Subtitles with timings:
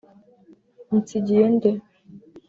[0.93, 1.69] Unsigiye nde